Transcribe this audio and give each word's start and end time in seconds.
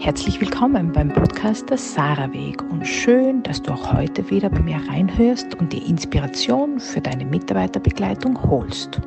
Herzlich 0.00 0.40
willkommen 0.40 0.92
beim 0.92 1.12
Podcast 1.12 1.68
der 1.68 1.76
Sarah 1.76 2.32
Weg 2.32 2.62
und 2.70 2.86
schön, 2.86 3.42
dass 3.42 3.60
du 3.60 3.70
auch 3.70 3.92
heute 3.92 4.30
wieder 4.30 4.48
bei 4.48 4.60
mir 4.60 4.80
reinhörst 4.88 5.54
und 5.56 5.74
die 5.74 5.90
Inspiration 5.90 6.80
für 6.80 7.02
deine 7.02 7.26
Mitarbeiterbegleitung 7.26 8.42
holst. 8.48 8.98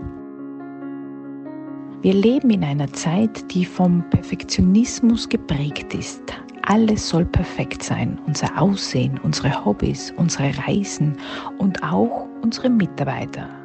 Wir 2.04 2.14
leben 2.14 2.52
in 2.52 2.64
einer 2.64 2.94
Zeit, 2.94 3.52
die 3.52 3.66
vom 3.66 4.08
Perfektionismus 4.12 5.28
geprägt 5.28 5.96
ist. 5.96 6.22
Alles 6.62 7.10
soll 7.10 7.26
perfekt 7.26 7.82
sein. 7.82 8.22
Unser 8.28 8.62
Aussehen, 8.62 9.20
unsere 9.24 9.66
Hobbys, 9.66 10.14
unsere 10.18 10.56
Reisen 10.68 11.18
und 11.58 11.82
auch 11.82 12.28
unsere 12.44 12.70
Mitarbeiter. 12.70 13.63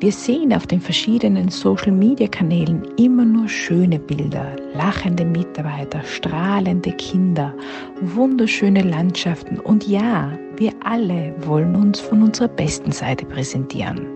Wir 0.00 0.12
sehen 0.12 0.52
auf 0.52 0.66
den 0.66 0.80
verschiedenen 0.80 1.48
Social-Media-Kanälen 1.48 2.82
immer 2.96 3.24
nur 3.24 3.48
schöne 3.48 3.98
Bilder, 3.98 4.56
lachende 4.74 5.24
Mitarbeiter, 5.24 6.02
strahlende 6.04 6.92
Kinder, 6.92 7.54
wunderschöne 8.00 8.82
Landschaften 8.82 9.58
und 9.58 9.86
ja, 9.86 10.30
wir 10.56 10.72
alle 10.84 11.34
wollen 11.46 11.74
uns 11.74 12.00
von 12.00 12.22
unserer 12.22 12.48
besten 12.48 12.92
Seite 12.92 13.24
präsentieren. 13.26 14.06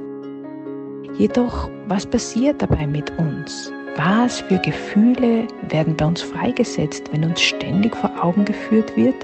Jedoch, 1.19 1.69
was 1.89 2.07
passiert 2.07 2.63
dabei 2.63 2.87
mit 2.87 3.11
uns? 3.19 3.73
Was 3.97 4.41
für 4.41 4.59
Gefühle 4.59 5.47
werden 5.69 5.95
bei 5.97 6.07
uns 6.07 6.23
freigesetzt, 6.23 7.05
wenn 7.13 7.25
uns 7.25 7.43
ständig 7.43 7.95
vor 7.95 8.11
Augen 8.23 8.45
geführt 8.45 8.97
wird, 8.97 9.15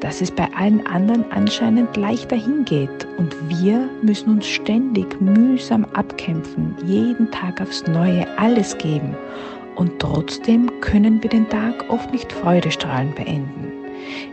dass 0.00 0.20
es 0.20 0.30
bei 0.30 0.48
allen 0.56 0.86
anderen 0.86 1.24
anscheinend 1.32 1.96
leichter 1.96 2.36
hingeht 2.36 3.08
und 3.18 3.34
wir 3.48 3.88
müssen 4.02 4.30
uns 4.30 4.46
ständig 4.46 5.20
mühsam 5.20 5.84
abkämpfen, 5.94 6.76
jeden 6.84 7.28
Tag 7.32 7.60
aufs 7.60 7.86
Neue 7.88 8.26
alles 8.38 8.78
geben 8.78 9.16
und 9.74 9.98
trotzdem 9.98 10.70
können 10.80 11.20
wir 11.20 11.30
den 11.30 11.48
Tag 11.48 11.84
oft 11.88 12.12
nicht 12.12 12.32
freudestrahlend 12.32 13.16
beenden. 13.16 13.72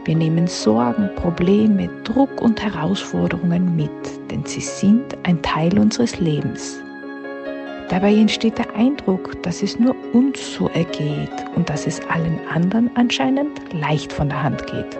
Wir 0.06 0.16
nehmen 0.16 0.46
Sorgen, 0.46 1.10
Probleme, 1.16 1.90
Druck 2.04 2.42
und 2.42 2.62
Herausforderungen 2.62 3.76
mit, 3.76 4.30
denn 4.30 4.46
sie 4.46 4.62
sind 4.62 5.18
ein 5.24 5.42
Teil 5.42 5.80
unseres 5.80 6.20
Lebens. 6.20 6.82
Dabei 7.92 8.16
entsteht 8.16 8.58
der 8.58 8.74
Eindruck, 8.74 9.44
dass 9.44 9.62
es 9.62 9.78
nur 9.78 9.94
uns 10.14 10.54
so 10.54 10.70
ergeht 10.70 11.30
und 11.58 11.70
dass 11.70 11.86
es 11.86 12.00
allen 12.08 12.40
anderen 12.48 12.90
anscheinend 12.96 13.52
leicht 13.74 14.14
von 14.14 14.30
der 14.30 14.42
Hand 14.42 14.66
geht. 14.68 14.98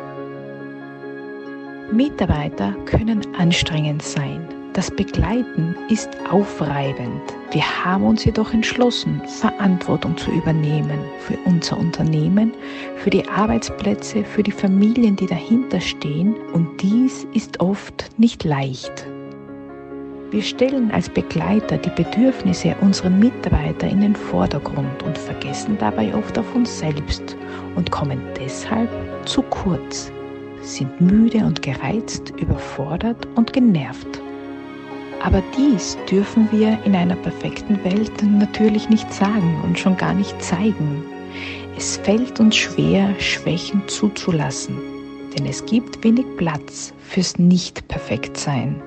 Mitarbeiter 1.94 2.76
können 2.86 3.22
anstrengend 3.38 4.02
sein. 4.02 4.46
Das 4.74 4.92
Begleiten 4.92 5.74
ist 5.88 6.10
aufreibend. 6.30 7.22
Wir 7.52 7.64
haben 7.64 8.04
uns 8.04 8.26
jedoch 8.26 8.54
entschlossen, 8.54 9.22
Verantwortung 9.26 10.18
zu 10.18 10.30
übernehmen 10.30 11.00
für 11.20 11.38
unser 11.46 11.78
Unternehmen, 11.78 12.54
für 12.98 13.10
die 13.10 13.26
Arbeitsplätze, 13.30 14.26
für 14.26 14.44
die 14.44 14.52
Familien, 14.52 15.16
die 15.16 15.28
dahinter 15.28 15.80
stehen. 15.80 16.36
Und 16.52 16.82
dies 16.82 17.26
ist 17.34 17.62
oft 17.62 18.10
nicht 18.18 18.44
leicht. 18.44 19.08
Wir 20.32 20.42
stellen 20.42 20.92
als 20.92 21.10
Begleiter 21.10 21.78
die 21.78 21.90
Bedürfnisse 21.90 22.74
unserer 22.80 23.10
Mitarbeiter 23.10 23.90
in 23.90 24.00
den 24.00 24.16
Vordergrund 24.16 25.04
und 25.04 25.18
vergessen 25.18 25.78
dabei 25.78 26.16
oft 26.16 26.40
auf 26.40 26.56
uns 26.56 26.80
selbst 26.80 27.36
und 27.76 27.92
kommen 27.92 28.22
deshalb 28.40 28.90
zu 29.26 29.42
kurz, 29.42 30.10
sind 30.62 31.02
müde 31.02 31.40
und 31.40 31.62
gereizt, 31.62 32.32
überfordert 32.40 33.28
und 33.36 33.52
genervt. 33.52 34.22
Aber 35.22 35.44
dies 35.58 35.98
dürfen 36.10 36.48
wir 36.50 36.78
in 36.86 36.96
einer 36.96 37.18
perfekten 37.18 37.84
Welt 37.84 38.24
natürlich 38.24 38.90
nicht 38.90 39.12
sagen 39.14 39.60
und 39.66 39.78
schon 39.78 39.98
gar 39.98 40.14
nicht 40.14 40.42
zeigen. 40.42 41.04
Es 41.76 41.98
fällt 41.98 42.40
uns 42.40 42.56
schwer, 42.56 43.14
Schwächen 43.20 43.86
zuzulassen, 43.90 44.78
denn 45.38 45.46
es 45.46 45.66
gibt 45.66 46.02
wenig 46.06 46.26
Platz 46.38 46.94
fürs 47.02 47.38
Nicht-Perfekt-Sein. 47.38 48.82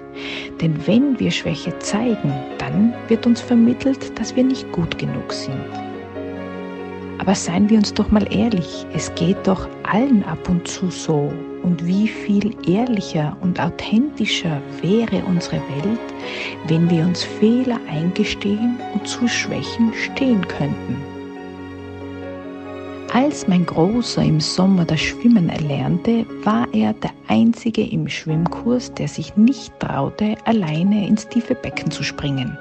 Denn 0.60 0.86
wenn 0.86 1.18
wir 1.18 1.30
Schwäche 1.30 1.78
zeigen, 1.78 2.32
dann 2.58 2.94
wird 3.08 3.26
uns 3.26 3.40
vermittelt, 3.40 4.18
dass 4.18 4.34
wir 4.36 4.44
nicht 4.44 4.70
gut 4.72 4.98
genug 4.98 5.32
sind. 5.32 5.60
Aber 7.18 7.34
seien 7.34 7.70
wir 7.70 7.78
uns 7.78 7.94
doch 7.94 8.10
mal 8.10 8.26
ehrlich, 8.34 8.84
es 8.92 9.14
geht 9.14 9.46
doch 9.46 9.68
allen 9.84 10.24
ab 10.24 10.48
und 10.48 10.68
zu 10.68 10.90
so. 10.90 11.32
Und 11.62 11.86
wie 11.86 12.06
viel 12.06 12.54
ehrlicher 12.68 13.36
und 13.40 13.58
authentischer 13.58 14.60
wäre 14.82 15.24
unsere 15.24 15.56
Welt, 15.56 16.14
wenn 16.68 16.90
wir 16.90 17.04
uns 17.04 17.22
Fehler 17.22 17.80
eingestehen 17.88 18.78
und 18.92 19.08
zu 19.08 19.26
Schwächen 19.26 19.92
stehen 19.94 20.46
könnten. 20.48 21.13
Als 23.14 23.46
mein 23.46 23.64
Großer 23.64 24.24
im 24.24 24.40
Sommer 24.40 24.84
das 24.84 25.00
Schwimmen 25.00 25.48
erlernte, 25.48 26.26
war 26.42 26.66
er 26.74 26.94
der 26.94 27.12
Einzige 27.28 27.86
im 27.86 28.08
Schwimmkurs, 28.08 28.92
der 28.92 29.06
sich 29.06 29.36
nicht 29.36 29.72
traute, 29.78 30.34
alleine 30.46 31.06
ins 31.06 31.28
tiefe 31.28 31.54
Becken 31.54 31.92
zu 31.92 32.02
springen. 32.02 32.58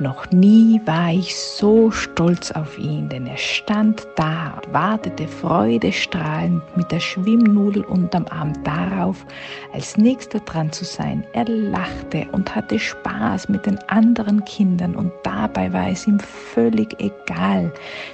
Noch 0.00 0.30
nie 0.30 0.80
war 0.84 1.10
ich 1.10 1.34
so 1.34 1.90
stolz 1.90 2.52
auf 2.52 2.78
ihn, 2.78 3.08
denn 3.08 3.26
er 3.26 3.36
stand 3.36 4.06
da, 4.14 4.60
wartete 4.70 5.26
freudestrahlend 5.26 6.62
mit 6.76 6.92
der 6.92 7.00
Schwimmnudel 7.00 7.82
unterm 7.82 8.26
Arm 8.30 8.52
darauf, 8.62 9.26
als 9.72 9.96
nächster 9.96 10.38
dran 10.38 10.70
zu 10.70 10.84
sein. 10.84 11.26
Er 11.32 11.46
lachte 11.48 12.28
und 12.30 12.54
hatte 12.54 12.78
Spaß 12.78 13.48
mit 13.48 13.66
den 13.66 13.76
anderen 13.88 14.44
Kindern 14.44 14.94
und 14.94 15.10
dabei 15.24 15.72
war 15.72 15.88
es 15.88 16.06
ihm 16.06 16.20
völlig 16.20 16.94
egal, 17.00 17.72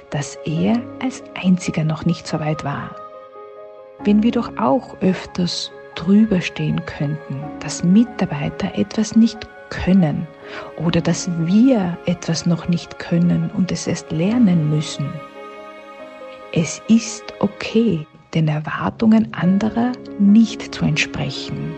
dass 0.09 0.39
er 0.43 0.81
als 1.03 1.21
einziger 1.35 1.83
noch 1.83 2.03
nicht 2.03 2.25
so 2.25 2.39
weit 2.39 2.63
war. 2.63 2.95
Wenn 4.05 4.23
wir 4.23 4.31
doch 4.31 4.51
auch 4.57 4.99
öfters 5.01 5.71
drüber 5.93 6.41
stehen 6.41 6.83
könnten, 6.87 7.43
dass 7.59 7.83
Mitarbeiter 7.83 8.75
etwas 8.75 9.15
nicht 9.15 9.47
können 9.69 10.27
oder 10.77 11.01
dass 11.01 11.29
wir 11.45 11.97
etwas 12.05 12.45
noch 12.45 12.67
nicht 12.67 12.99
können 12.99 13.49
und 13.55 13.71
es 13.71 13.87
erst 13.87 14.11
lernen 14.11 14.69
müssen. 14.69 15.07
Es 16.53 16.81
ist 16.87 17.23
okay, 17.39 18.05
den 18.33 18.47
Erwartungen 18.47 19.33
anderer 19.33 19.91
nicht 20.19 20.73
zu 20.73 20.85
entsprechen 20.85 21.73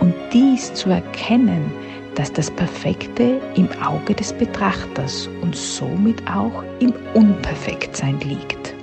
und 0.00 0.14
dies 0.32 0.72
zu 0.74 0.90
erkennen, 0.90 1.72
dass 2.14 2.32
das 2.32 2.50
Perfekte 2.50 3.40
im 3.56 3.68
Auge 3.82 4.14
des 4.14 4.32
Betrachters 4.32 5.28
und 5.40 5.56
somit 5.56 6.22
auch 6.30 6.62
im 6.80 6.92
Unperfektsein 7.14 8.20
liegt. 8.20 8.74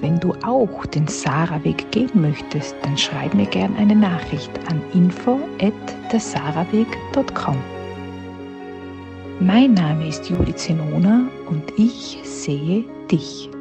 Wenn 0.00 0.20
du 0.20 0.34
auch 0.44 0.84
den 0.86 1.06
Sarah-Weg 1.08 1.90
gehen 1.90 2.10
möchtest, 2.14 2.76
dann 2.82 2.98
schreib 2.98 3.32
mir 3.32 3.46
gerne 3.46 3.74
eine 3.78 3.96
Nachricht 3.96 4.50
an 4.70 4.82
info@dersaraweg.com. 6.14 7.56
Mein 9.40 9.74
Name 9.74 10.08
ist 10.08 10.28
Judith 10.28 10.56
Zenona 10.56 11.28
und 11.48 11.72
ich 11.76 12.18
sehe 12.22 12.84
dich. 13.10 13.53